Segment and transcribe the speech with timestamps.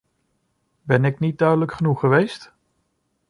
[0.85, 2.53] Ben ik niet duidelijk genoeg geweest?